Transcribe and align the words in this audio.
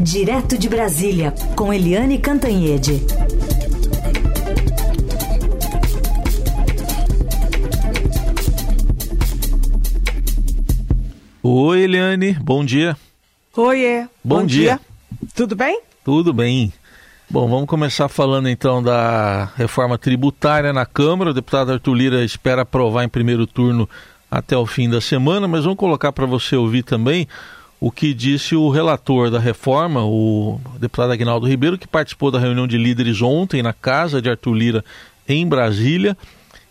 Direto 0.00 0.56
de 0.56 0.68
Brasília, 0.68 1.34
com 1.56 1.72
Eliane 1.72 2.18
Cantanhede. 2.18 3.04
Oi, 11.42 11.80
Eliane, 11.80 12.34
bom 12.34 12.64
dia. 12.64 12.96
Oiê, 13.56 14.02
bom, 14.22 14.40
bom 14.40 14.46
dia. 14.46 14.78
dia. 14.78 14.80
Tudo 15.34 15.56
bem? 15.56 15.80
Tudo 16.04 16.32
bem. 16.32 16.72
Bom, 17.28 17.48
vamos 17.48 17.66
começar 17.66 18.08
falando 18.08 18.48
então 18.48 18.80
da 18.80 19.46
reforma 19.56 19.98
tributária 19.98 20.72
na 20.72 20.86
Câmara. 20.86 21.30
O 21.30 21.34
deputado 21.34 21.72
Arthur 21.72 21.94
Lira 21.94 22.24
espera 22.24 22.62
aprovar 22.62 23.02
em 23.02 23.08
primeiro 23.08 23.48
turno 23.48 23.88
até 24.30 24.56
o 24.56 24.64
fim 24.64 24.88
da 24.88 25.00
semana, 25.00 25.48
mas 25.48 25.64
vamos 25.64 25.78
colocar 25.78 26.12
para 26.12 26.24
você 26.24 26.54
ouvir 26.54 26.84
também 26.84 27.26
o 27.80 27.90
que 27.90 28.12
disse 28.12 28.56
o 28.56 28.68
relator 28.70 29.30
da 29.30 29.38
reforma, 29.38 30.04
o 30.04 30.60
deputado 30.80 31.12
Agnaldo 31.12 31.46
Ribeiro, 31.46 31.78
que 31.78 31.86
participou 31.86 32.30
da 32.30 32.38
reunião 32.38 32.66
de 32.66 32.76
líderes 32.76 33.22
ontem 33.22 33.62
na 33.62 33.72
casa 33.72 34.20
de 34.20 34.28
Arthur 34.28 34.54
Lira 34.54 34.84
em 35.28 35.46
Brasília 35.46 36.16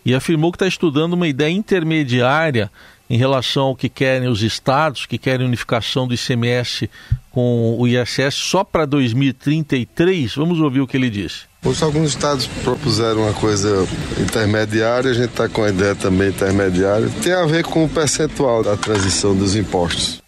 e 0.05 0.13
afirmou 0.13 0.51
que 0.51 0.55
está 0.55 0.67
estudando 0.67 1.13
uma 1.13 1.27
ideia 1.27 1.51
intermediária 1.51 2.71
em 3.09 3.17
relação 3.17 3.67
ao 3.67 3.75
que 3.75 3.87
querem 3.87 4.27
os 4.27 4.41
estados, 4.41 5.05
que 5.05 5.17
querem 5.17 5.45
unificação 5.45 6.07
do 6.07 6.13
ICMS 6.13 6.89
com 7.31 7.77
o 7.79 7.87
ISS 7.87 8.35
só 8.35 8.63
para 8.63 8.85
2033. 8.85 10.35
Vamos 10.35 10.59
ouvir 10.59 10.81
o 10.81 10.87
que 10.87 10.97
ele 10.97 11.09
disse. 11.09 11.43
Hoje 11.63 11.83
alguns 11.83 12.09
estados 12.09 12.47
propuseram 12.63 13.23
uma 13.23 13.33
coisa 13.33 13.87
intermediária, 14.19 15.11
a 15.11 15.13
gente 15.13 15.29
está 15.29 15.47
com 15.47 15.63
a 15.63 15.69
ideia 15.69 15.95
também 15.95 16.29
intermediária. 16.29 17.09
Tem 17.21 17.33
a 17.33 17.45
ver 17.45 17.63
com 17.63 17.85
o 17.85 17.89
percentual 17.89 18.63
da 18.63 18.75
transição 18.75 19.35
dos 19.35 19.55
impostos. 19.55 20.21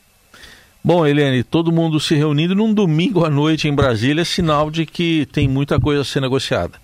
Bom, 0.83 1.05
Helene, 1.05 1.43
todo 1.43 1.71
mundo 1.71 1.99
se 1.99 2.15
reunindo 2.15 2.55
num 2.55 2.73
domingo 2.73 3.25
à 3.25 3.29
noite 3.29 3.67
em 3.67 3.75
Brasília 3.75 4.21
é 4.21 4.25
sinal 4.25 4.71
de 4.71 4.85
que 4.85 5.27
tem 5.31 5.47
muita 5.47 5.79
coisa 5.79 6.01
a 6.01 6.05
ser 6.05 6.21
negociada. 6.21 6.79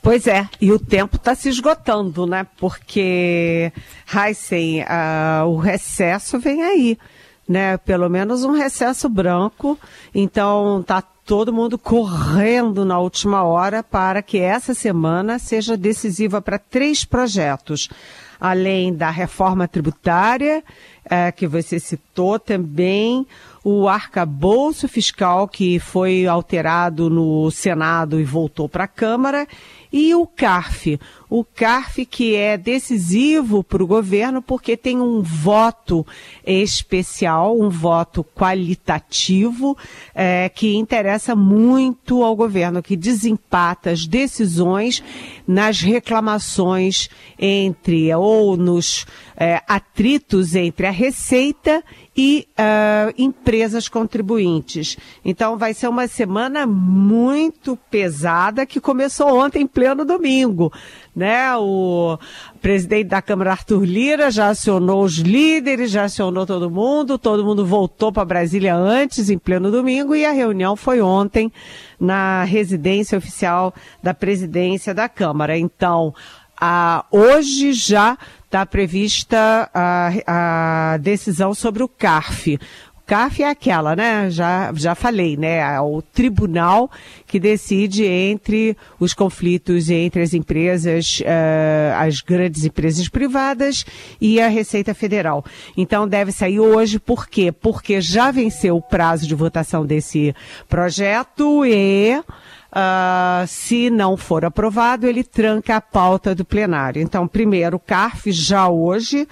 Pois 0.00 0.28
é, 0.28 0.48
e 0.60 0.70
o 0.70 0.78
tempo 0.78 1.16
está 1.16 1.34
se 1.34 1.48
esgotando, 1.48 2.26
né? 2.26 2.46
Porque, 2.58 3.72
Heisen, 4.14 4.82
uh, 4.82 5.46
o 5.46 5.56
recesso 5.56 6.38
vem 6.38 6.62
aí, 6.62 6.96
né? 7.48 7.76
Pelo 7.78 8.08
menos 8.08 8.44
um 8.44 8.52
recesso 8.52 9.08
branco. 9.08 9.76
Então, 10.14 10.84
tá 10.86 11.02
todo 11.02 11.52
mundo 11.52 11.76
correndo 11.76 12.84
na 12.84 13.00
última 13.00 13.42
hora 13.42 13.82
para 13.82 14.22
que 14.22 14.38
essa 14.38 14.74
semana 14.74 15.40
seja 15.40 15.76
decisiva 15.76 16.40
para 16.40 16.56
três 16.56 17.04
projetos. 17.04 17.88
Além 18.40 18.94
da 18.94 19.10
reforma 19.10 19.66
tributária, 19.66 20.62
é, 21.08 21.30
que 21.32 21.46
você 21.46 21.78
citou 21.78 22.38
também, 22.38 23.26
o 23.64 23.88
arcabouço 23.88 24.86
fiscal 24.86 25.48
que 25.48 25.80
foi 25.80 26.26
alterado 26.26 27.10
no 27.10 27.50
Senado 27.50 28.20
e 28.20 28.24
voltou 28.24 28.68
para 28.68 28.84
a 28.84 28.88
Câmara, 28.88 29.46
e 29.92 30.14
o 30.14 30.26
CARF. 30.26 31.00
O 31.28 31.42
CARF 31.42 32.04
que 32.06 32.36
é 32.36 32.56
decisivo 32.56 33.64
para 33.64 33.82
o 33.82 33.86
governo 33.86 34.40
porque 34.40 34.76
tem 34.76 35.00
um 35.00 35.20
voto 35.22 36.06
especial, 36.46 37.58
um 37.58 37.68
voto 37.68 38.22
qualitativo, 38.22 39.76
é, 40.14 40.48
que 40.48 40.76
interessa 40.76 41.34
muito 41.34 42.22
ao 42.22 42.36
governo, 42.36 42.82
que 42.82 42.96
desempata 42.96 43.90
as 43.90 44.06
decisões 44.06 45.02
nas 45.46 45.80
reclamações 45.80 47.08
entre, 47.38 48.14
ou 48.14 48.56
nos 48.56 49.06
é, 49.36 49.60
atritos 49.68 50.54
entre 50.54 50.86
a 50.86 50.90
Receita 50.90 51.84
e 52.16 52.48
uh, 52.58 53.12
empresas 53.18 53.88
contribuintes. 53.88 54.96
Então 55.22 55.58
vai 55.58 55.74
ser 55.74 55.88
uma 55.88 56.08
semana 56.08 56.66
muito 56.66 57.76
pesada 57.90 58.64
que 58.64 58.80
começou 58.80 59.38
ontem 59.38 59.62
em 59.62 59.66
pleno 59.66 60.02
domingo. 60.02 60.72
Né? 61.14 61.54
O 61.56 62.18
presidente 62.62 63.08
da 63.08 63.20
Câmara, 63.20 63.50
Arthur 63.50 63.84
Lira, 63.84 64.30
já 64.30 64.48
acionou 64.48 65.04
os 65.04 65.18
líderes, 65.18 65.90
já 65.90 66.04
acionou 66.04 66.46
todo 66.46 66.70
mundo, 66.70 67.18
todo 67.18 67.44
mundo 67.44 67.66
voltou 67.66 68.10
para 68.10 68.24
Brasília 68.24 68.74
antes, 68.74 69.28
em 69.28 69.38
pleno 69.38 69.70
domingo, 69.70 70.14
e 70.14 70.24
a 70.24 70.32
reunião 70.32 70.74
foi 70.74 71.02
ontem 71.02 71.52
na 72.00 72.44
residência 72.44 73.18
oficial 73.18 73.74
da 74.02 74.14
presidência 74.14 74.94
da 74.94 75.08
Câmara. 75.08 75.58
Então, 75.58 76.14
a, 76.58 77.04
hoje 77.10 77.72
já 77.72 78.16
está 78.46 78.64
prevista 78.64 79.68
a, 79.74 80.92
a 80.94 80.96
decisão 80.98 81.52
sobre 81.52 81.82
o 81.82 81.88
CARF. 81.88 82.58
O 82.96 83.02
CARF 83.06 83.42
é 83.42 83.50
aquela, 83.50 83.94
né? 83.94 84.30
Já, 84.30 84.72
já 84.74 84.94
falei, 84.94 85.36
né? 85.36 85.58
É 85.58 85.80
o 85.80 86.00
tribunal 86.00 86.90
que 87.26 87.38
decide 87.38 88.04
entre 88.04 88.76
os 88.98 89.14
conflitos 89.14 89.90
entre 89.90 90.22
as 90.22 90.32
empresas, 90.32 91.20
uh, 91.20 91.94
as 91.98 92.20
grandes 92.20 92.64
empresas 92.64 93.08
privadas 93.08 93.84
e 94.20 94.40
a 94.40 94.48
Receita 94.48 94.94
Federal. 94.94 95.44
Então 95.76 96.08
deve 96.08 96.32
sair 96.32 96.58
hoje, 96.58 96.98
por 96.98 97.28
quê? 97.28 97.52
Porque 97.52 98.00
já 98.00 98.30
venceu 98.30 98.76
o 98.76 98.82
prazo 98.82 99.26
de 99.26 99.34
votação 99.34 99.86
desse 99.86 100.34
projeto 100.68 101.64
e 101.64 102.20
Uh, 102.76 103.46
se 103.46 103.88
não 103.88 104.18
for 104.18 104.44
aprovado, 104.44 105.06
ele 105.06 105.24
tranca 105.24 105.76
a 105.76 105.80
pauta 105.80 106.34
do 106.34 106.44
plenário. 106.44 107.00
Então, 107.00 107.26
primeiro 107.26 107.78
o 107.78 107.80
CARF, 107.80 108.30
já 108.30 108.68
hoje, 108.68 109.26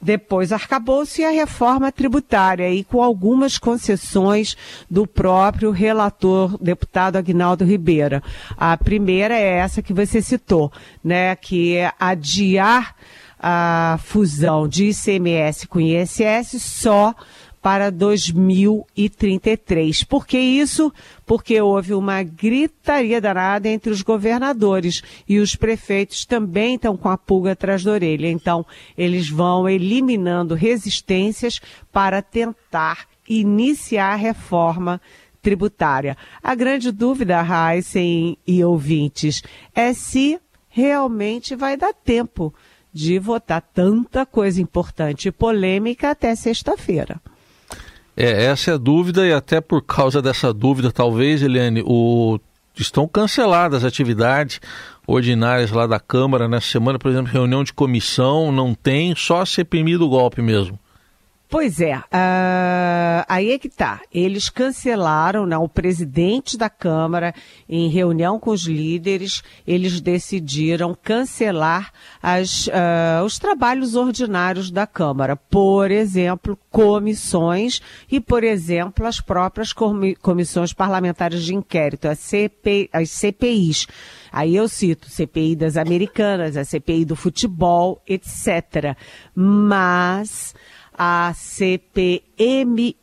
depois 0.00 0.52
arcabouço 0.52 1.20
e 1.20 1.24
a 1.24 1.30
reforma 1.30 1.90
tributária, 1.90 2.70
e 2.70 2.84
com 2.84 3.02
algumas 3.02 3.58
concessões 3.58 4.56
do 4.88 5.08
próprio 5.08 5.72
relator, 5.72 6.56
deputado 6.62 7.16
Agnaldo 7.16 7.64
Ribeira. 7.64 8.22
A 8.56 8.76
primeira 8.76 9.34
é 9.34 9.56
essa 9.56 9.82
que 9.82 9.92
você 9.92 10.22
citou, 10.22 10.70
né, 11.02 11.34
que 11.34 11.76
é 11.76 11.90
adiar 11.98 12.94
a 13.40 13.98
fusão 14.04 14.68
de 14.68 14.90
ICMS 14.90 15.66
com 15.66 15.80
ISS 15.80 16.62
só 16.62 17.12
para 17.64 17.90
2033. 17.90 20.04
Por 20.04 20.24
que 20.26 20.38
isso? 20.38 20.92
Porque 21.24 21.58
houve 21.58 21.94
uma 21.94 22.22
gritaria 22.22 23.22
danada 23.22 23.70
entre 23.70 23.90
os 23.90 24.02
governadores 24.02 25.02
e 25.26 25.38
os 25.38 25.56
prefeitos 25.56 26.26
também 26.26 26.74
estão 26.74 26.94
com 26.94 27.08
a 27.08 27.16
pulga 27.16 27.52
atrás 27.52 27.82
da 27.82 27.92
orelha. 27.92 28.30
Então, 28.30 28.66
eles 28.98 29.30
vão 29.30 29.66
eliminando 29.66 30.54
resistências 30.54 31.58
para 31.90 32.20
tentar 32.20 33.06
iniciar 33.26 34.12
a 34.12 34.16
reforma 34.16 35.00
tributária. 35.40 36.18
A 36.42 36.54
grande 36.54 36.92
dúvida, 36.92 37.42
Heisen 37.42 38.36
e 38.46 38.62
ouvintes, 38.62 39.42
é 39.74 39.94
se 39.94 40.38
realmente 40.68 41.56
vai 41.56 41.78
dar 41.78 41.94
tempo 41.94 42.52
de 42.92 43.18
votar 43.18 43.62
tanta 43.72 44.26
coisa 44.26 44.60
importante 44.60 45.28
e 45.28 45.32
polêmica 45.32 46.10
até 46.10 46.34
sexta-feira. 46.34 47.18
É, 48.16 48.44
essa 48.44 48.70
é 48.70 48.74
a 48.74 48.78
dúvida, 48.78 49.26
e 49.26 49.32
até 49.32 49.60
por 49.60 49.82
causa 49.82 50.22
dessa 50.22 50.52
dúvida, 50.52 50.92
talvez, 50.92 51.42
Eliane, 51.42 51.82
o... 51.84 52.38
estão 52.76 53.08
canceladas 53.08 53.82
as 53.82 53.88
atividades 53.88 54.60
ordinárias 55.06 55.70
lá 55.70 55.86
da 55.86 55.98
Câmara 55.98 56.48
nessa 56.48 56.68
semana, 56.68 56.98
por 56.98 57.10
exemplo, 57.10 57.32
reunião 57.32 57.64
de 57.64 57.72
comissão, 57.72 58.52
não 58.52 58.74
tem, 58.74 59.14
só 59.16 59.40
a 59.40 59.46
CPMI 59.46 59.96
do 59.96 60.08
golpe 60.08 60.40
mesmo. 60.40 60.78
Pois 61.54 61.80
é, 61.80 61.96
uh, 61.96 63.24
aí 63.28 63.52
é 63.52 63.58
que 63.60 63.68
tá. 63.68 64.00
Eles 64.12 64.50
cancelaram, 64.50 65.46
né, 65.46 65.56
o 65.56 65.68
presidente 65.68 66.58
da 66.58 66.68
Câmara, 66.68 67.32
em 67.68 67.88
reunião 67.88 68.40
com 68.40 68.50
os 68.50 68.64
líderes, 68.64 69.40
eles 69.64 70.00
decidiram 70.00 70.98
cancelar 71.00 71.92
as, 72.20 72.66
uh, 72.66 73.24
os 73.24 73.38
trabalhos 73.38 73.94
ordinários 73.94 74.68
da 74.68 74.84
Câmara. 74.84 75.36
Por 75.36 75.92
exemplo, 75.92 76.58
comissões 76.72 77.80
e, 78.10 78.18
por 78.18 78.42
exemplo, 78.42 79.06
as 79.06 79.20
próprias 79.20 79.72
comissões 80.20 80.72
parlamentares 80.72 81.44
de 81.44 81.54
inquérito, 81.54 82.08
as, 82.08 82.18
CP, 82.18 82.90
as 82.92 83.10
CPIs. 83.10 83.86
Aí 84.32 84.56
eu 84.56 84.66
cito 84.66 85.08
CPI 85.08 85.54
das 85.54 85.76
Americanas, 85.76 86.56
a 86.56 86.64
CPI 86.64 87.04
do 87.04 87.14
futebol, 87.14 88.02
etc. 88.08 88.96
Mas 89.36 90.52
a 90.96 91.32
CPMI, 91.34 92.96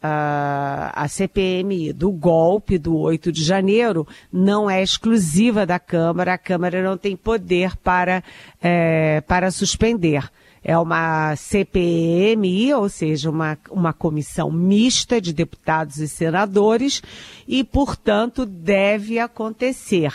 a 0.00 1.06
CPMI 1.08 1.92
do 1.92 2.10
golpe 2.10 2.78
do 2.78 2.96
8 2.96 3.32
de 3.32 3.42
janeiro 3.42 4.06
não 4.32 4.70
é 4.70 4.82
exclusiva 4.82 5.66
da 5.66 5.78
Câmara, 5.78 6.34
a 6.34 6.38
Câmara 6.38 6.82
não 6.82 6.96
tem 6.96 7.16
poder 7.16 7.76
para, 7.76 8.22
é, 8.62 9.20
para 9.22 9.50
suspender. 9.50 10.30
É 10.62 10.76
uma 10.76 11.34
CPMI, 11.36 12.74
ou 12.74 12.88
seja, 12.88 13.30
uma, 13.30 13.56
uma 13.70 13.92
comissão 13.92 14.50
mista 14.50 15.20
de 15.20 15.32
deputados 15.32 15.98
e 15.98 16.08
senadores, 16.08 17.00
e, 17.46 17.64
portanto, 17.64 18.44
deve 18.44 19.18
acontecer. 19.18 20.12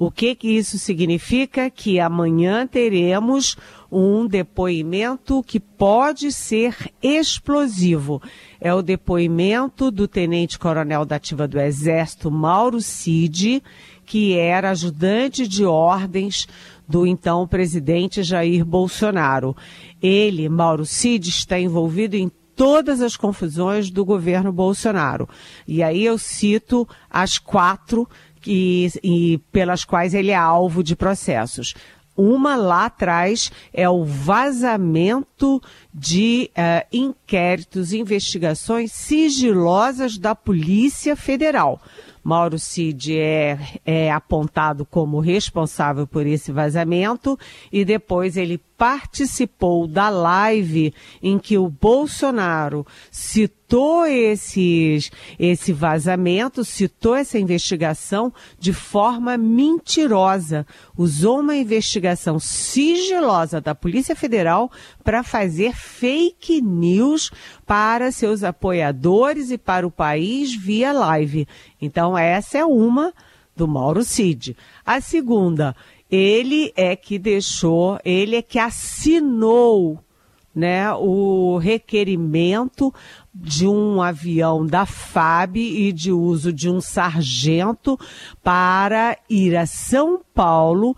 O 0.00 0.10
que 0.10 0.34
que 0.34 0.48
isso 0.48 0.78
significa? 0.78 1.68
Que 1.68 2.00
amanhã 2.00 2.66
teremos 2.66 3.54
um 3.92 4.26
depoimento 4.26 5.42
que 5.42 5.60
pode 5.60 6.32
ser 6.32 6.74
explosivo. 7.02 8.22
É 8.58 8.72
o 8.72 8.80
depoimento 8.80 9.90
do 9.90 10.08
tenente-coronel 10.08 11.04
da 11.04 11.16
ativa 11.16 11.46
do 11.46 11.60
Exército, 11.60 12.30
Mauro 12.30 12.80
Cid, 12.80 13.62
que 14.06 14.38
era 14.38 14.70
ajudante 14.70 15.46
de 15.46 15.66
ordens 15.66 16.48
do 16.88 17.06
então 17.06 17.46
presidente 17.46 18.22
Jair 18.22 18.64
Bolsonaro. 18.64 19.54
Ele, 20.02 20.48
Mauro 20.48 20.86
Cid, 20.86 21.28
está 21.28 21.60
envolvido 21.60 22.16
em 22.16 22.32
todas 22.56 23.00
as 23.00 23.16
confusões 23.16 23.90
do 23.90 24.04
governo 24.04 24.52
Bolsonaro. 24.52 25.26
E 25.66 25.82
aí 25.82 26.04
eu 26.04 26.18
cito 26.18 26.86
as 27.08 27.38
quatro 27.38 28.06
que, 28.40 28.88
e 29.02 29.38
pelas 29.52 29.84
quais 29.84 30.14
ele 30.14 30.30
é 30.30 30.36
alvo 30.36 30.82
de 30.82 30.96
processos. 30.96 31.74
Uma 32.16 32.54
lá 32.56 32.86
atrás 32.86 33.50
é 33.72 33.88
o 33.88 34.04
vazamento 34.04 35.62
de 35.92 36.50
uh, 36.50 36.86
inquéritos, 36.92 37.92
investigações 37.92 38.92
sigilosas 38.92 40.18
da 40.18 40.34
Polícia 40.34 41.16
Federal. 41.16 41.80
Mauro 42.22 42.58
Cid 42.58 43.16
é, 43.16 43.58
é 43.86 44.10
apontado 44.10 44.84
como 44.84 45.20
responsável 45.20 46.06
por 46.06 46.26
esse 46.26 46.52
vazamento 46.52 47.38
e 47.72 47.84
depois 47.84 48.36
ele 48.36 48.58
participou 48.76 49.86
da 49.86 50.10
live 50.10 50.92
em 51.22 51.38
que 51.38 51.56
o 51.56 51.70
Bolsonaro 51.70 52.86
citou 53.10 53.59
esses, 54.06 55.10
esse 55.38 55.72
vazamento, 55.72 56.64
citou 56.64 57.14
essa 57.14 57.38
investigação 57.38 58.32
de 58.58 58.72
forma 58.72 59.36
mentirosa. 59.36 60.66
Usou 60.96 61.40
uma 61.40 61.56
investigação 61.56 62.38
sigilosa 62.38 63.60
da 63.60 63.74
Polícia 63.74 64.16
Federal 64.16 64.70
para 65.04 65.22
fazer 65.22 65.74
fake 65.74 66.60
news 66.60 67.30
para 67.66 68.10
seus 68.10 68.42
apoiadores 68.42 69.50
e 69.50 69.58
para 69.58 69.86
o 69.86 69.90
país 69.90 70.54
via 70.54 70.92
live. 70.92 71.46
Então, 71.80 72.16
essa 72.16 72.58
é 72.58 72.64
uma 72.64 73.12
do 73.56 73.68
Mauro 73.68 74.02
Cid. 74.02 74.56
A 74.84 75.00
segunda, 75.00 75.76
ele 76.10 76.72
é 76.74 76.96
que 76.96 77.18
deixou, 77.18 77.98
ele 78.04 78.36
é 78.36 78.42
que 78.42 78.58
assinou 78.58 80.02
né, 80.54 80.92
o 80.94 81.58
requerimento 81.58 82.92
de 83.32 83.66
um 83.66 84.02
avião 84.02 84.66
da 84.66 84.84
FAB 84.84 85.56
e 85.56 85.92
de 85.92 86.10
uso 86.10 86.52
de 86.52 86.68
um 86.68 86.80
sargento 86.80 87.98
para 88.42 89.16
ir 89.28 89.56
a 89.56 89.66
São 89.66 90.20
Paulo, 90.34 90.96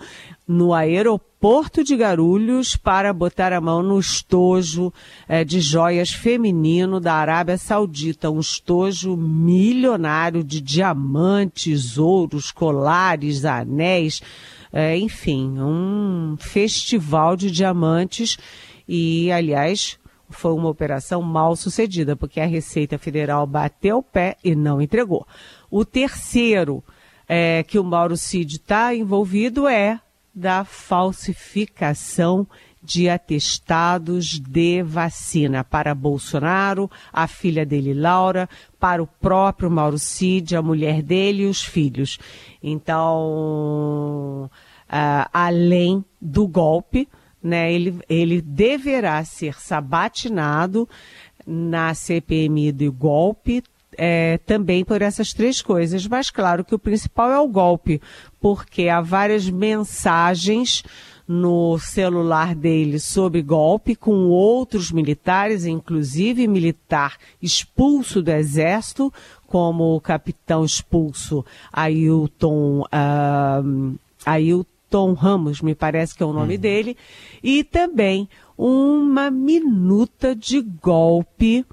no 0.49 0.75
aeroporto 0.75 1.85
de 1.85 1.97
Garulhos, 1.97 2.77
para 2.77 3.13
botar 3.13 3.53
a 3.53 3.61
mão 3.61 3.83
no 3.83 3.99
estojo 3.99 4.93
é, 5.29 5.45
de 5.45 5.61
joias 5.61 6.11
feminino 6.11 6.99
da 6.99 7.15
Arábia 7.15 7.57
Saudita, 7.57 8.31
um 8.31 8.41
estojo 8.41 9.17
milionário 9.17 10.43
de 10.43 10.61
diamantes, 10.61 11.97
ouros, 11.99 12.51
colares, 12.51 13.45
anéis, 13.45 14.21
é, 14.73 14.97
enfim, 14.97 15.59
um 15.61 16.37
festival 16.39 17.37
de 17.37 17.51
diamantes 17.51 18.39
e, 18.95 19.33
aliás, 19.33 19.99
foi 20.29 20.53
uma 20.53 20.69
operação 20.69 21.23
mal 21.23 21.57
sucedida, 21.57 22.15
porque 22.15 22.39
a 22.39 22.45
Receita 22.45 22.99
Federal 22.99 23.47
bateu 23.47 23.97
o 23.97 24.03
pé 24.03 24.37
e 24.45 24.55
não 24.55 24.83
entregou. 24.83 25.27
O 25.71 25.83
terceiro 25.83 26.85
é, 27.27 27.63
que 27.63 27.79
o 27.79 27.85
Mauro 27.85 28.19
Cid 28.19 28.57
está 28.57 28.95
envolvido 28.95 29.67
é 29.67 29.99
da 30.35 30.63
falsificação 30.63 32.47
de 32.83 33.09
atestados 33.09 34.39
de 34.39 34.83
vacina 34.83 35.65
para 35.65 35.95
Bolsonaro, 35.95 36.91
a 37.11 37.27
filha 37.27 37.65
dele 37.65 37.95
Laura, 37.95 38.47
para 38.79 39.03
o 39.03 39.07
próprio 39.07 39.71
Mauro 39.71 39.99
Cid, 39.99 40.55
a 40.55 40.61
mulher 40.61 41.01
dele 41.01 41.45
e 41.45 41.47
os 41.47 41.65
filhos. 41.65 42.19
Então, 42.63 44.51
uh, 44.87 45.31
além 45.33 46.05
do 46.21 46.47
golpe, 46.47 47.09
né, 47.43 47.73
ele, 47.73 47.99
ele 48.09 48.41
deverá 48.41 49.25
ser 49.25 49.61
sabatinado 49.61 50.89
na 51.47 51.93
CPMI 51.93 52.73
do 52.73 52.93
golpe, 52.93 53.63
é, 53.97 54.39
também 54.47 54.85
por 54.85 55.03
essas 55.03 55.33
três 55.33 55.61
coisas. 55.61 56.07
Mas 56.07 56.31
claro 56.31 56.65
que 56.65 56.75
o 56.75 56.79
principal 56.79 57.31
é 57.31 57.39
o 57.39 57.49
golpe, 57.49 58.01
porque 58.41 58.89
há 58.89 59.01
várias 59.01 59.49
mensagens 59.49 60.83
no 61.27 61.79
celular 61.79 62.55
dele 62.55 62.99
sobre 62.99 63.43
golpe 63.43 63.95
com 63.95 64.29
outros 64.29 64.91
militares, 64.91 65.65
inclusive 65.65 66.47
militar 66.47 67.17
expulso 67.41 68.21
do 68.21 68.31
exército, 68.31 69.13
como 69.47 69.95
o 69.95 70.01
capitão 70.01 70.65
expulso 70.65 71.45
Ailton, 71.73 72.81
uh, 72.81 73.99
Ailton 74.27 74.72
Ramos, 75.15 75.61
me 75.61 75.75
parece 75.75 76.15
que 76.15 76.23
é 76.23 76.27
o 76.27 76.33
nome 76.33 76.55
uhum. 76.55 76.61
dele, 76.61 76.97
e 77.43 77.65
também 77.65 78.29
uma 78.57 79.31
minuta 79.31 80.35
de 80.35 80.61
golpe 80.61 81.65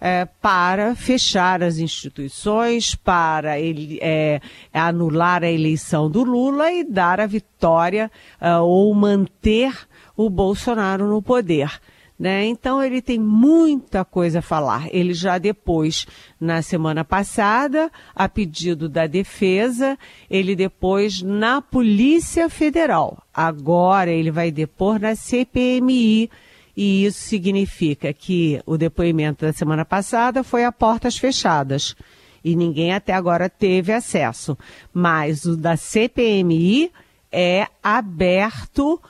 é, 0.00 0.24
para 0.24 0.94
fechar 0.94 1.62
as 1.62 1.78
instituições, 1.78 2.94
para 2.94 3.60
ele, 3.60 3.98
é, 4.00 4.40
anular 4.72 5.44
a 5.44 5.50
eleição 5.50 6.10
do 6.10 6.24
Lula 6.24 6.72
e 6.72 6.82
dar 6.82 7.20
a 7.20 7.26
vitória 7.26 8.10
é, 8.40 8.56
ou 8.56 8.94
manter 8.94 9.72
o 10.16 10.30
Bolsonaro 10.30 11.06
no 11.06 11.20
poder. 11.20 11.80
Né? 12.20 12.44
Então 12.44 12.84
ele 12.84 13.00
tem 13.00 13.18
muita 13.18 14.04
coisa 14.04 14.40
a 14.40 14.42
falar. 14.42 14.88
Ele 14.92 15.14
já 15.14 15.38
depois, 15.38 16.06
na 16.38 16.60
semana 16.60 17.02
passada, 17.02 17.90
a 18.14 18.28
pedido 18.28 18.90
da 18.90 19.06
defesa, 19.06 19.98
ele 20.28 20.54
depois 20.54 21.22
na 21.22 21.62
Polícia 21.62 22.50
Federal. 22.50 23.22
Agora 23.32 24.10
ele 24.10 24.30
vai 24.30 24.50
depor 24.50 25.00
na 25.00 25.14
CPMI. 25.14 26.30
E 26.76 27.06
isso 27.06 27.20
significa 27.20 28.12
que 28.12 28.60
o 28.66 28.76
depoimento 28.76 29.46
da 29.46 29.52
semana 29.54 29.86
passada 29.86 30.44
foi 30.44 30.66
a 30.66 30.70
portas 30.70 31.16
fechadas. 31.16 31.96
E 32.44 32.54
ninguém 32.54 32.92
até 32.92 33.14
agora 33.14 33.48
teve 33.48 33.94
acesso. 33.94 34.58
Mas 34.92 35.46
o 35.46 35.56
da 35.56 35.74
CPMI 35.74 36.92
é 37.32 37.66
aberto 37.82 39.00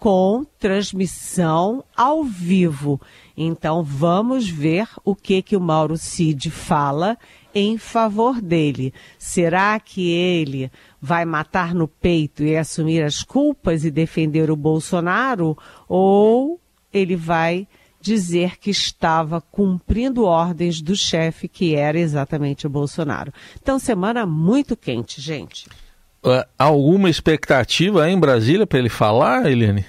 com 0.00 0.46
transmissão 0.58 1.84
ao 1.94 2.24
vivo. 2.24 2.98
Então 3.36 3.82
vamos 3.84 4.48
ver 4.48 4.88
o 5.04 5.14
que 5.14 5.42
que 5.42 5.54
o 5.54 5.60
Mauro 5.60 5.98
Cid 5.98 6.50
fala 6.50 7.18
em 7.54 7.76
favor 7.76 8.40
dele. 8.40 8.94
Será 9.18 9.78
que 9.78 10.10
ele 10.10 10.72
vai 11.00 11.26
matar 11.26 11.74
no 11.74 11.86
peito 11.86 12.42
e 12.42 12.56
assumir 12.56 13.02
as 13.04 13.22
culpas 13.22 13.84
e 13.84 13.90
defender 13.90 14.50
o 14.50 14.56
Bolsonaro 14.56 15.56
ou 15.86 16.58
ele 16.90 17.14
vai 17.14 17.68
dizer 18.00 18.58
que 18.58 18.70
estava 18.70 19.38
cumprindo 19.38 20.24
ordens 20.24 20.80
do 20.80 20.96
chefe 20.96 21.46
que 21.46 21.74
era 21.74 21.98
exatamente 21.98 22.66
o 22.66 22.70
Bolsonaro. 22.70 23.30
Então 23.60 23.78
semana 23.78 24.24
muito 24.24 24.74
quente, 24.74 25.20
gente. 25.20 25.68
Alguma 26.58 27.08
expectativa 27.08 28.08
em 28.10 28.18
Brasília 28.18 28.66
para 28.66 28.78
ele 28.78 28.90
falar, 28.90 29.50
Eliane? 29.50 29.86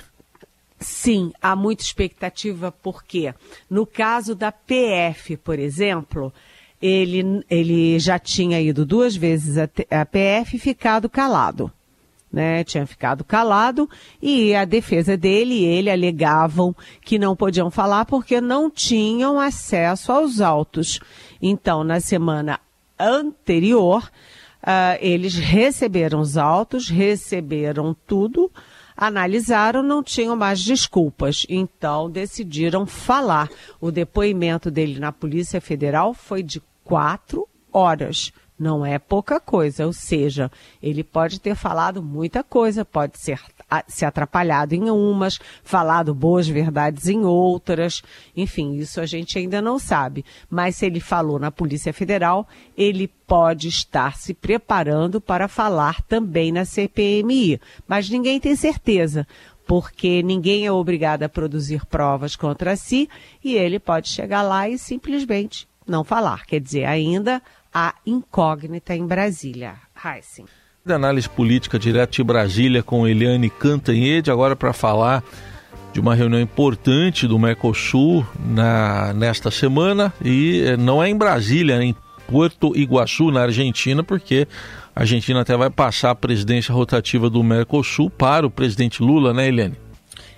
Sim, 0.79 1.31
há 1.41 1.55
muita 1.55 1.83
expectativa, 1.83 2.71
porque 2.71 3.33
no 3.69 3.85
caso 3.85 4.33
da 4.33 4.51
PF, 4.51 5.37
por 5.37 5.59
exemplo, 5.59 6.33
ele, 6.81 7.45
ele 7.49 7.99
já 7.99 8.17
tinha 8.17 8.59
ido 8.59 8.85
duas 8.85 9.15
vezes 9.15 9.57
a 9.57 10.05
PF 10.05 10.55
e 10.55 10.59
ficado 10.59 11.09
calado. 11.09 11.71
Né, 12.33 12.63
tinha 12.63 12.87
ficado 12.87 13.25
calado 13.25 13.89
e 14.21 14.55
a 14.55 14.63
defesa 14.63 15.17
dele 15.17 15.53
e 15.53 15.65
ele 15.65 15.91
alegavam 15.91 16.73
que 17.01 17.19
não 17.19 17.35
podiam 17.35 17.69
falar 17.69 18.05
porque 18.05 18.39
não 18.39 18.71
tinham 18.71 19.37
acesso 19.37 20.13
aos 20.13 20.39
autos. 20.39 21.01
Então, 21.41 21.83
na 21.83 21.99
semana 21.99 22.57
anterior, 22.97 24.09
uh, 24.63 24.97
eles 24.99 25.35
receberam 25.35 26.19
os 26.19 26.37
autos, 26.37 26.89
receberam 26.89 27.95
tudo, 28.05 28.51
analisaram, 28.95 29.81
não 29.81 30.03
tinham 30.03 30.35
mais 30.35 30.63
desculpas. 30.63 31.45
Então, 31.49 32.09
decidiram 32.09 32.85
falar. 32.85 33.49
O 33.79 33.91
depoimento 33.91 34.69
dele 34.69 34.99
na 34.99 35.11
Polícia 35.11 35.59
Federal 35.59 36.13
foi 36.13 36.43
de 36.43 36.61
quatro 36.83 37.47
horas. 37.71 38.31
Não 38.61 38.85
é 38.85 38.99
pouca 38.99 39.39
coisa, 39.39 39.87
ou 39.87 39.91
seja, 39.91 40.51
ele 40.83 41.03
pode 41.03 41.39
ter 41.39 41.55
falado 41.55 42.03
muita 42.03 42.43
coisa, 42.43 42.85
pode 42.85 43.17
ser 43.17 43.39
se 43.87 44.05
atrapalhado 44.05 44.75
em 44.75 44.87
umas, 44.87 45.39
falado 45.63 46.13
boas 46.13 46.47
verdades 46.47 47.07
em 47.07 47.25
outras, 47.25 48.03
enfim, 48.37 48.75
isso 48.75 49.01
a 49.01 49.07
gente 49.07 49.39
ainda 49.39 49.63
não 49.63 49.79
sabe. 49.79 50.23
Mas 50.47 50.75
se 50.75 50.85
ele 50.85 50.99
falou 50.99 51.39
na 51.39 51.49
Polícia 51.49 51.91
Federal, 51.91 52.47
ele 52.77 53.07
pode 53.07 53.67
estar 53.67 54.15
se 54.15 54.31
preparando 54.31 55.19
para 55.19 55.47
falar 55.47 56.03
também 56.03 56.51
na 56.51 56.63
CPMI. 56.63 57.59
Mas 57.87 58.11
ninguém 58.11 58.39
tem 58.39 58.55
certeza 58.55 59.25
porque 59.65 60.21
ninguém 60.21 60.67
é 60.67 60.71
obrigado 60.71 61.23
a 61.23 61.29
produzir 61.29 61.83
provas 61.87 62.35
contra 62.35 62.75
si 62.75 63.09
e 63.43 63.55
ele 63.55 63.79
pode 63.79 64.07
chegar 64.07 64.43
lá 64.43 64.69
e 64.69 64.77
simplesmente 64.77 65.67
não 65.87 66.03
falar. 66.03 66.45
Quer 66.45 66.59
dizer, 66.59 66.85
ainda 66.85 67.41
há 67.73 67.95
incógnita 68.05 68.95
em 68.95 69.05
Brasília. 69.05 69.75
Heissing. 70.03 70.45
De 70.85 70.93
análise 70.93 71.29
política 71.29 71.77
direto 71.77 72.13
de 72.13 72.23
Brasília 72.23 72.81
com 72.81 73.07
Eliane 73.07 73.49
Cantanhede, 73.49 74.31
agora 74.31 74.55
para 74.55 74.73
falar 74.73 75.23
de 75.93 75.99
uma 75.99 76.15
reunião 76.15 76.41
importante 76.41 77.27
do 77.27 77.37
Mercosul 77.37 78.25
na, 78.39 79.13
nesta 79.13 79.51
semana 79.51 80.13
e 80.23 80.63
eh, 80.65 80.77
não 80.77 81.03
é 81.03 81.09
em 81.09 81.15
Brasília, 81.15 81.75
é 81.75 81.83
em 81.83 81.95
Porto 82.27 82.75
Iguaçu, 82.75 83.29
na 83.29 83.41
Argentina, 83.41 84.03
porque 84.03 84.47
a 84.95 85.01
Argentina 85.01 85.41
até 85.41 85.55
vai 85.55 85.69
passar 85.69 86.11
a 86.11 86.15
presidência 86.15 86.73
rotativa 86.73 87.29
do 87.29 87.43
Mercosul 87.43 88.09
para 88.09 88.47
o 88.47 88.49
presidente 88.49 89.03
Lula, 89.03 89.33
né, 89.33 89.49
Helene? 89.49 89.75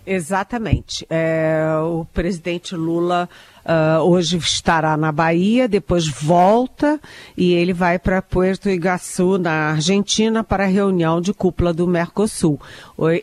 Exatamente. 0.06 1.06
É, 1.10 1.66
o 1.82 2.06
presidente 2.06 2.76
Lula 2.76 3.30
uh, 3.66 4.02
hoje 4.02 4.38
estará 4.38 4.98
na 4.98 5.12
Bahia, 5.12 5.68
depois 5.68 6.08
volta 6.08 7.00
e 7.38 7.54
ele 7.54 7.74
vai 7.74 7.98
para 7.98 8.22
Puerto 8.22 8.70
Iguaçu, 8.70 9.38
na 9.38 9.72
Argentina, 9.72 10.44
para 10.44 10.66
a 10.66 10.68
reunião 10.68 11.22
de 11.22 11.34
cúpula 11.34 11.74
do 11.74 11.88
Mercosul. 11.88 12.60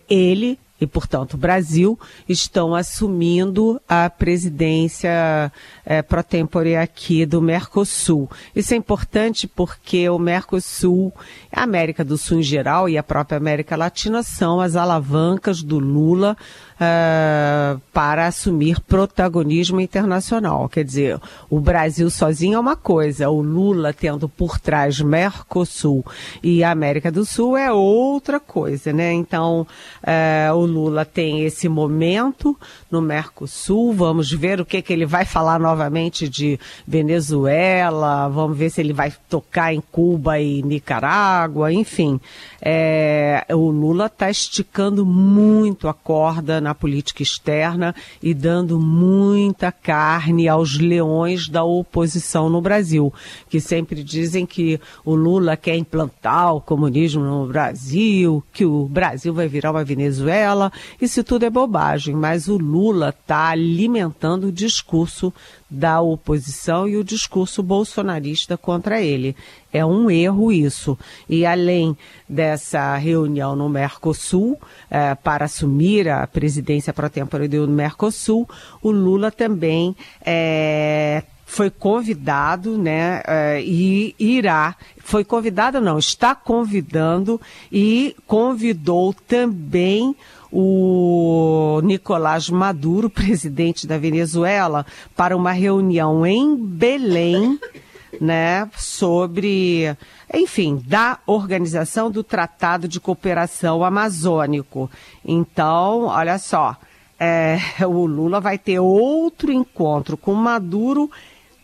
Ele 0.09 0.59
e, 0.81 0.87
portanto, 0.87 1.35
o 1.35 1.37
Brasil 1.37 1.99
estão 2.27 2.75
assumindo 2.75 3.81
a 3.87 4.09
presidência 4.09 5.53
é, 5.85 6.01
pro 6.01 6.23
tempore 6.23 6.75
aqui 6.75 7.27
do 7.27 7.43
Mercosul. 7.43 8.31
Isso 8.57 8.73
é 8.73 8.79
importante 8.79 9.47
porque 9.47 10.09
o 10.09 10.19
Mercosul, 10.19 11.13
a 11.53 11.65
América 11.65 12.03
do 12.03 12.17
Sul 12.17 12.39
em 12.39 12.43
geral 12.43 12.89
e 12.89 12.97
a 12.97 13.03
própria 13.03 13.37
América 13.37 13.77
Latina 13.77 14.23
são 14.23 14.59
as 14.59 14.75
alavancas 14.75 15.63
do 15.63 15.79
Lula 15.79 16.35
uh, 16.81 17.81
para 17.93 18.27
assumir 18.27 18.81
protagonismo 18.81 19.81
internacional. 19.81 20.69
Quer 20.69 20.85
dizer, 20.85 21.21
o 21.49 21.61
Brasil 21.61 22.09
sozinho 22.11 22.57
é 22.57 22.59
uma 22.59 22.77
coisa, 22.77 23.29
o 23.29 23.43
Lula 23.43 23.93
tendo 23.93 24.29
por 24.29 24.59
trás 24.59 25.01
Mercosul 25.01 26.05
e 26.43 26.65
América 26.65 27.13
do 27.13 27.25
Sul 27.25 27.57
é 27.57 27.71
outra 27.71 28.41
coisa, 28.41 28.93
né? 28.93 29.13
Então, 29.13 29.67
uh, 30.03 30.55
o 30.55 30.65
Lula 30.65 31.05
tem 31.05 31.45
esse 31.45 31.69
momento 31.69 32.57
no 32.91 33.03
Mercosul, 33.03 33.93
vamos 33.93 34.31
ver 34.31 34.61
o 34.61 34.65
que, 34.65 34.81
que 34.81 34.93
ele 34.93 35.07
vai 35.07 35.25
falar 35.25 35.61
novamente 35.61 36.29
de 36.29 36.59
Venezuela, 36.87 38.29
vamos 38.29 38.57
ver 38.57 38.71
se 38.71 38.81
ele 38.81 38.93
vai 38.93 39.13
tocar 39.29 39.75
em 39.75 39.83
Cuba 39.93 40.41
e 40.41 40.63
Nicarágua, 40.63 41.73
enfim. 41.73 42.21
É, 42.63 43.45
o 43.51 43.71
Lula 43.71 44.07
está 44.07 44.31
esticando 44.31 45.05
muito 45.05 45.89
a 45.89 45.95
corda 45.95 46.61
na 46.61 46.70
na 46.71 46.75
política 46.75 47.23
externa 47.23 47.95
e 48.23 48.33
dando 48.33 48.79
muita 48.79 49.73
carne 49.73 50.49
aos 50.49 50.79
leões 50.79 51.49
da 51.49 51.65
oposição 51.65 52.49
no 52.49 52.61
Brasil, 52.61 53.13
que 53.49 53.61
sempre 53.61 54.05
dizem 54.05 54.47
que 54.47 54.81
o 55.05 55.15
Lula 55.15 55.57
quer 55.57 55.77
implantar 55.77 56.55
o 56.55 56.61
comunismo 56.61 57.25
no 57.25 57.47
Brasil, 57.47 58.43
que 58.53 58.65
o 58.65 58.87
Brasil 58.87 59.35
vai 59.35 59.49
virar 59.49 59.73
uma 59.73 59.85
Venezuela. 59.85 60.73
Isso 61.01 61.25
tudo 61.25 61.45
é 61.45 61.51
bobagem, 61.51 62.15
mas 62.15 62.47
o 62.47 62.57
Lula 62.57 63.09
está 63.09 63.49
alimentando 63.49 64.47
o 64.47 64.53
discurso 64.53 65.35
da 65.71 66.01
oposição 66.01 66.89
e 66.89 66.97
o 66.97 67.05
discurso 67.05 67.63
bolsonarista 67.63 68.57
contra 68.57 69.01
ele. 69.01 69.37
É 69.73 69.87
um 69.87 70.11
erro 70.11 70.51
isso. 70.51 70.99
E 71.29 71.47
além 71.47 71.97
dessa 72.29 72.97
reunião 72.97 73.55
no 73.55 73.69
Mercosul, 73.69 74.59
eh, 74.91 75.15
para 75.15 75.45
assumir 75.45 76.09
a 76.09 76.27
presidência 76.27 76.93
pro 76.93 77.09
tempore 77.09 77.47
do 77.47 77.69
Mercosul, 77.69 78.49
o 78.83 78.91
Lula 78.91 79.31
também 79.31 79.95
eh, 80.23 81.23
foi 81.51 81.69
convidado, 81.69 82.79
né, 82.79 83.23
eh, 83.27 83.63
e 83.63 84.15
irá, 84.19 84.77
foi 84.99 85.25
convidado 85.25 85.81
não, 85.81 85.99
está 85.99 86.33
convidando 86.33 87.41
e 87.73 88.15
convidou 88.25 89.13
também 89.13 90.15
o 90.53 91.81
Nicolás 91.83 92.49
Maduro, 92.51 93.09
presidente 93.11 93.87
da 93.87 93.99
Venezuela, 93.99 94.85
para 95.17 95.37
uma 95.37 95.53
reunião 95.53 96.27
em 96.27 96.57
Belém, 96.57 97.59
né, 98.21 98.69
sobre, 98.77 99.97
enfim, 100.35 100.83
da 100.87 101.19
organização 101.27 102.11
do 102.11 102.25
Tratado 102.25 102.89
de 102.89 102.99
Cooperação 102.99 103.85
Amazônico. 103.85 104.91
Então, 105.25 106.07
olha 106.07 106.39
só, 106.39 106.77
é, 107.19 107.59
o 107.87 108.07
Lula 108.07 108.41
vai 108.41 108.57
ter 108.57 108.81
outro 108.81 109.53
encontro 109.53 110.17
com 110.17 110.35
Maduro 110.35 111.11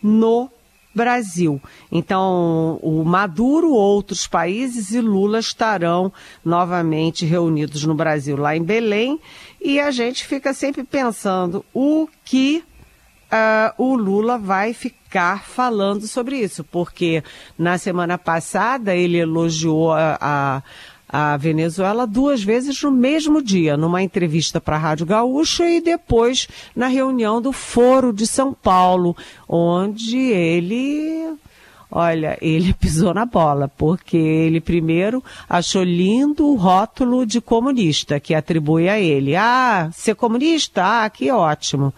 no 0.01 0.49
Brasil. 0.97 1.61
Então, 1.91 2.79
o 2.81 3.05
Maduro, 3.05 3.71
outros 3.71 4.27
países 4.27 4.91
e 4.91 4.99
Lula 4.99 5.39
estarão 5.39 6.11
novamente 6.43 7.25
reunidos 7.25 7.85
no 7.85 7.93
Brasil, 7.93 8.35
lá 8.35 8.57
em 8.57 8.63
Belém, 8.63 9.19
e 9.61 9.79
a 9.79 9.91
gente 9.91 10.25
fica 10.25 10.53
sempre 10.53 10.83
pensando 10.83 11.63
o 11.73 12.09
que 12.25 12.63
uh, 13.31 13.81
o 13.81 13.95
Lula 13.95 14.37
vai 14.37 14.73
ficar 14.73 15.43
falando 15.43 16.07
sobre 16.07 16.37
isso, 16.37 16.63
porque 16.63 17.23
na 17.57 17.77
semana 17.77 18.17
passada 18.17 18.95
ele 18.95 19.17
elogiou 19.17 19.93
a, 19.93 20.17
a 20.19 20.63
a 21.09 21.37
Venezuela 21.37 22.05
duas 22.05 22.43
vezes 22.43 22.81
no 22.81 22.91
mesmo 22.91 23.41
dia, 23.41 23.77
numa 23.77 24.01
entrevista 24.01 24.59
para 24.59 24.75
a 24.75 24.79
Rádio 24.79 25.05
Gaúcha 25.05 25.69
e 25.69 25.79
depois 25.79 26.47
na 26.75 26.87
reunião 26.87 27.41
do 27.41 27.51
Foro 27.51 28.11
de 28.11 28.27
São 28.27 28.53
Paulo, 28.53 29.15
onde 29.47 30.17
ele 30.17 31.37
Olha, 31.89 32.37
ele 32.41 32.73
pisou 32.75 33.13
na 33.13 33.25
bola, 33.25 33.69
porque 33.69 34.17
ele 34.17 34.59
primeiro 34.59 35.23
achou 35.49 35.83
lindo 35.83 36.45
o 36.45 36.55
rótulo 36.55 37.25
de 37.25 37.39
comunista 37.39 38.19
que 38.19 38.35
atribui 38.35 38.89
a 38.89 38.99
ele. 38.99 39.35
Ah, 39.35 39.89
ser 39.93 40.15
comunista? 40.15 40.83
Ah, 40.83 41.09
que 41.09 41.31
ótimo. 41.31 41.93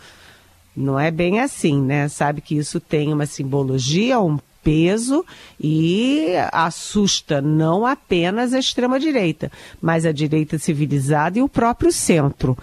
Não 0.76 1.00
é 1.00 1.10
bem 1.10 1.40
assim, 1.40 1.82
né? 1.82 2.08
Sabe 2.08 2.40
que 2.40 2.56
isso 2.56 2.80
tem 2.80 3.12
uma 3.12 3.26
simbologia, 3.26 4.20
um 4.20 4.38
peso 4.64 5.26
e 5.60 6.34
assusta 6.52 7.42
não 7.42 7.86
apenas 7.86 8.54
a 8.54 8.60
extrema-direita, 8.60 9.52
mas 9.82 10.06
a 10.06 10.12
direita 10.12 10.58
civilizada 10.58 11.40
e 11.40 11.42
o 11.42 11.50
próprio 11.50 11.92
centro. 11.92 12.58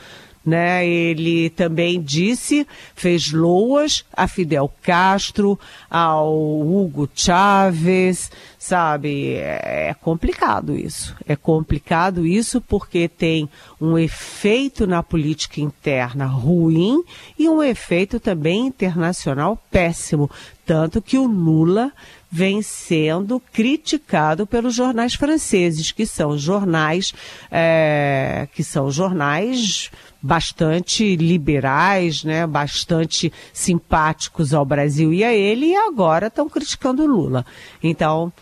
Né? 0.47 0.87
Ele 0.87 1.51
também 1.51 2.01
disse, 2.01 2.65
fez 2.95 3.33
loas 3.33 4.05
a 4.13 4.29
Fidel 4.29 4.73
Castro, 4.81 5.59
ao 5.91 6.33
Hugo 6.33 7.11
Chávez, 7.13 8.31
sabe? 8.57 9.35
É, 9.35 9.89
é 9.91 9.95
complicado 9.95 10.77
isso. 10.77 11.17
É 11.27 11.35
complicado 11.35 12.25
isso 12.25 12.61
porque 12.61 13.09
tem 13.09 13.49
um 13.81 13.99
efeito 13.99 14.87
na 14.87 15.03
política 15.03 15.61
interna 15.61 16.27
ruim 16.27 17.03
e 17.37 17.49
um 17.49 17.63
efeito 17.63 18.21
também 18.21 18.67
internacional 18.67 19.61
péssimo. 19.71 20.31
Tanto 20.65 21.01
que 21.01 21.17
o 21.19 21.27
Lula 21.27 21.93
vem 22.31 22.61
sendo 22.63 23.41
criticado 23.53 24.47
pelos 24.47 24.75
jornais 24.75 25.15
franceses, 25.15 25.93
que 25.93 26.05
são 26.05 26.37
jornais 26.37 27.15
é, 27.51 28.49
que 28.53 28.65
são 28.65 28.91
jornais 28.91 29.91
bastante 30.21 31.17
liberais, 31.17 32.25
né, 32.25 32.47
bastante 32.47 33.33
simpáticos 33.53 34.53
ao 34.53 34.65
Brasil 34.65 35.13
e 35.13 35.23
a 35.23 35.33
ele, 35.33 35.67
e 35.67 35.77
agora 35.77 36.27
estão 36.27 36.49
criticando 36.49 37.05
o 37.05 37.07
Lula. 37.07 37.47
Então, 37.83 38.33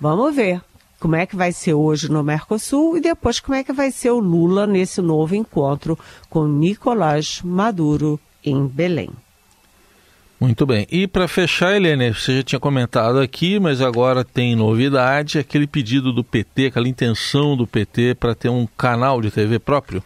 vamos 0.00 0.34
ver 0.34 0.60
como 0.98 1.14
é 1.14 1.24
que 1.26 1.36
vai 1.36 1.52
ser 1.52 1.74
hoje 1.74 2.10
no 2.10 2.24
Mercosul 2.24 2.96
e 2.96 3.00
depois 3.00 3.38
como 3.38 3.54
é 3.54 3.62
que 3.62 3.72
vai 3.72 3.90
ser 3.92 4.10
o 4.10 4.18
Lula 4.18 4.66
nesse 4.66 5.00
novo 5.00 5.34
encontro 5.34 5.96
com 6.28 6.46
Nicolás 6.46 7.40
Maduro 7.42 8.18
em 8.44 8.66
Belém. 8.66 9.10
Muito 10.40 10.64
bem. 10.64 10.86
E 10.88 11.08
para 11.08 11.26
fechar, 11.26 11.74
Helene, 11.74 12.14
você 12.14 12.36
já 12.36 12.42
tinha 12.44 12.60
comentado 12.60 13.18
aqui, 13.18 13.58
mas 13.58 13.80
agora 13.80 14.24
tem 14.24 14.54
novidade, 14.54 15.38
aquele 15.38 15.66
pedido 15.66 16.12
do 16.12 16.22
PT, 16.22 16.66
aquela 16.66 16.88
intenção 16.88 17.56
do 17.56 17.66
PT 17.66 18.14
para 18.14 18.36
ter 18.36 18.48
um 18.48 18.66
canal 18.76 19.20
de 19.20 19.32
TV 19.32 19.58
próprio. 19.58 20.02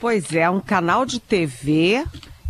Pois 0.00 0.34
é, 0.34 0.50
um 0.50 0.60
canal 0.60 1.06
de 1.06 1.20
TV 1.20 2.04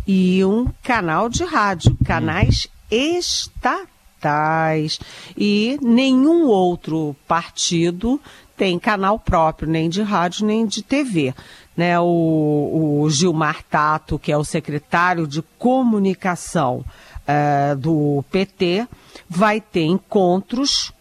e 0.07 0.43
um 0.43 0.67
canal 0.81 1.29
de 1.29 1.43
rádio, 1.43 1.95
canais 2.03 2.67
hum. 2.91 2.97
estatais 2.97 4.99
e 5.37 5.77
nenhum 5.81 6.47
outro 6.47 7.15
partido 7.27 8.19
tem 8.57 8.79
canal 8.79 9.19
próprio, 9.19 9.67
nem 9.67 9.89
de 9.89 10.01
rádio, 10.01 10.45
nem 10.45 10.65
de 10.65 10.83
TV. 10.83 11.33
Né, 11.75 11.99
o, 11.99 13.01
o 13.01 13.09
Gilmar 13.09 13.63
Tato, 13.63 14.19
que 14.19 14.31
é 14.31 14.37
o 14.37 14.43
secretário 14.43 15.25
de 15.25 15.41
comunicação 15.57 16.85
uh, 17.27 17.75
do 17.75 18.23
PT, 18.31 18.87
vai 19.29 19.61
ter 19.61 19.83
encontros 19.83 20.93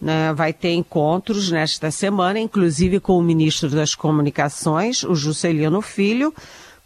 né, 0.00 0.34
vai 0.34 0.52
ter 0.52 0.72
encontros 0.72 1.50
nesta 1.50 1.90
semana, 1.90 2.38
inclusive 2.38 3.00
com 3.00 3.16
o 3.16 3.22
ministro 3.22 3.70
das 3.70 3.94
Comunicações, 3.94 5.02
o 5.02 5.14
Juscelino 5.14 5.80
Filho, 5.80 6.34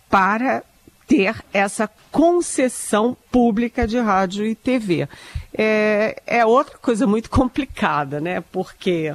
para 0.09 0.63
ter 1.09 1.35
essa 1.53 1.91
concessão 2.13 3.17
pública 3.33 3.89
de 3.89 3.99
rádio 3.99 4.47
e 4.47 4.55
TV. 4.55 5.09
É, 5.53 6.23
é 6.27 6.47
outra 6.47 6.79
coisa 6.79 7.07
muito 7.09 7.29
complicada, 7.29 8.21
né? 8.21 8.41
Porque 8.53 9.13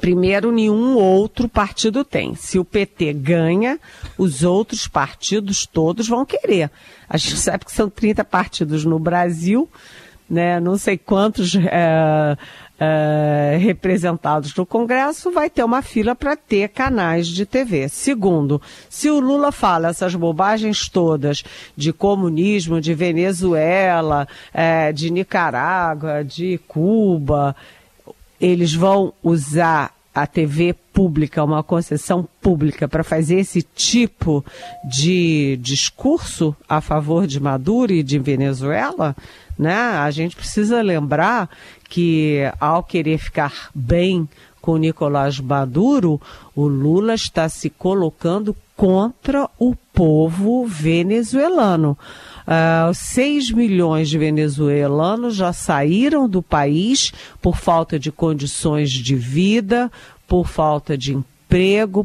Primeiro, 0.00 0.50
nenhum 0.50 0.96
outro 0.96 1.48
partido 1.48 2.04
tem. 2.04 2.34
Se 2.34 2.58
o 2.58 2.64
PT 2.64 3.12
ganha, 3.12 3.78
os 4.16 4.42
outros 4.42 4.88
partidos 4.88 5.66
todos 5.66 6.08
vão 6.08 6.24
querer. 6.24 6.70
A 7.08 7.16
gente 7.16 7.36
sabe 7.36 7.64
que 7.64 7.72
são 7.72 7.90
30 7.90 8.24
partidos 8.24 8.84
no 8.84 8.98
Brasil, 8.98 9.68
né? 10.28 10.58
Não 10.58 10.78
sei 10.78 10.96
quantos 10.96 11.54
é, 11.54 12.36
é, 12.80 13.58
representados 13.60 14.54
no 14.56 14.64
Congresso, 14.64 15.30
vai 15.30 15.50
ter 15.50 15.62
uma 15.62 15.82
fila 15.82 16.14
para 16.14 16.34
ter 16.34 16.68
canais 16.70 17.28
de 17.28 17.44
TV. 17.44 17.88
Segundo, 17.88 18.60
se 18.88 19.10
o 19.10 19.20
Lula 19.20 19.52
fala 19.52 19.90
essas 19.90 20.14
bobagens 20.14 20.88
todas 20.88 21.44
de 21.76 21.92
comunismo, 21.92 22.80
de 22.80 22.94
Venezuela, 22.94 24.26
é, 24.54 24.90
de 24.90 25.10
Nicarágua, 25.10 26.24
de 26.24 26.58
Cuba, 26.66 27.54
eles 28.42 28.74
vão 28.74 29.14
usar 29.22 29.94
a 30.12 30.26
TV 30.26 30.74
pública, 30.92 31.44
uma 31.44 31.62
concessão 31.62 32.28
pública, 32.40 32.88
para 32.88 33.04
fazer 33.04 33.36
esse 33.36 33.62
tipo 33.62 34.44
de 34.84 35.56
discurso 35.62 36.54
a 36.68 36.80
favor 36.80 37.26
de 37.26 37.40
Maduro 37.40 37.92
e 37.92 38.02
de 38.02 38.18
Venezuela, 38.18 39.16
né? 39.56 39.74
A 39.74 40.10
gente 40.10 40.34
precisa 40.34 40.82
lembrar 40.82 41.48
que 41.88 42.40
ao 42.60 42.82
querer 42.82 43.18
ficar 43.18 43.70
bem 43.72 44.28
com 44.60 44.76
Nicolás 44.76 45.40
Maduro, 45.40 46.20
o 46.54 46.66
Lula 46.66 47.14
está 47.14 47.48
se 47.48 47.70
colocando 47.70 48.54
contra 48.76 49.48
o 49.58 49.74
povo 49.92 50.66
venezuelano. 50.66 51.96
Uh, 52.42 52.90
ah, 52.90 52.90
6 52.92 53.52
milhões 53.52 54.08
de 54.08 54.18
venezuelanos 54.18 55.36
já 55.36 55.52
saíram 55.52 56.28
do 56.28 56.42
país 56.42 57.12
por 57.40 57.56
falta 57.56 57.98
de 57.98 58.10
condições 58.10 58.90
de 58.90 59.14
vida, 59.14 59.90
por 60.26 60.46
falta 60.46 60.96
de 60.96 61.12
emprego, 61.12 61.31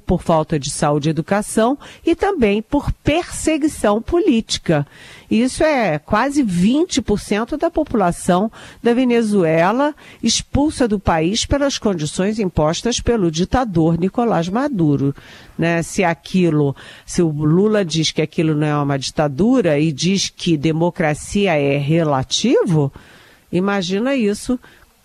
por 0.05 0.21
falta 0.21 0.59
de 0.59 0.69
saúde 0.69 1.07
e 1.07 1.11
educação 1.11 1.77
e 2.05 2.13
também 2.13 2.61
por 2.61 2.91
perseguição 2.91 4.01
política. 4.01 4.85
Isso 5.31 5.63
é 5.63 5.97
quase 5.99 6.43
20% 6.43 7.57
da 7.57 7.69
população 7.69 8.51
da 8.83 8.93
Venezuela 8.93 9.95
expulsa 10.21 10.85
do 10.85 10.99
país 10.99 11.45
pelas 11.45 11.77
condições 11.77 12.39
impostas 12.39 12.99
pelo 12.99 13.31
ditador 13.31 13.97
Nicolás 13.97 14.49
Maduro. 14.49 15.15
Né? 15.57 15.81
Se 15.81 16.03
aquilo, 16.03 16.75
se 17.05 17.21
o 17.21 17.29
Lula 17.29 17.85
diz 17.85 18.11
que 18.11 18.21
aquilo 18.21 18.53
não 18.53 18.67
é 18.67 18.77
uma 18.77 18.99
ditadura 18.99 19.79
e 19.79 19.93
diz 19.93 20.29
que 20.29 20.57
democracia 20.57 21.53
é 21.53 21.77
relativo, 21.77 22.91
imagina 23.51 24.13
isso 24.13 24.59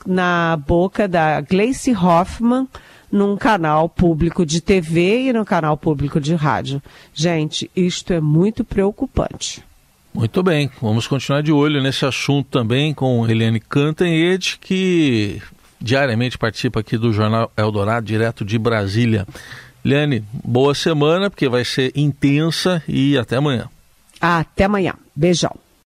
na 0.04 0.56
boca 0.56 1.06
da 1.06 1.40
Gleice 1.40 1.92
Hoffmann, 1.92 2.66
num 3.12 3.36
canal 3.36 3.90
público 3.90 4.46
de 4.46 4.62
TV 4.62 5.28
e 5.28 5.32
no 5.34 5.44
canal 5.44 5.76
público 5.76 6.18
de 6.18 6.34
rádio. 6.34 6.82
Gente, 7.12 7.70
isto 7.76 8.14
é 8.14 8.20
muito 8.20 8.64
preocupante. 8.64 9.62
Muito 10.14 10.42
bem, 10.42 10.70
vamos 10.80 11.06
continuar 11.06 11.42
de 11.42 11.52
olho 11.52 11.82
nesse 11.82 12.04
assunto 12.04 12.48
também 12.50 12.92
com 12.92 13.26
Eliane 13.28 13.60
Cantanhede, 13.60 14.58
que 14.60 15.40
diariamente 15.80 16.38
participa 16.38 16.80
aqui 16.80 16.96
do 16.96 17.12
Jornal 17.12 17.52
Eldorado, 17.56 18.06
direto 18.06 18.44
de 18.44 18.58
Brasília. 18.58 19.26
Eliane, 19.84 20.24
boa 20.32 20.74
semana, 20.74 21.28
porque 21.28 21.48
vai 21.48 21.64
ser 21.64 21.92
intensa 21.94 22.82
e 22.86 23.16
até 23.18 23.36
amanhã. 23.36 23.68
Até 24.20 24.64
amanhã. 24.64 24.94
Beijão. 25.14 25.56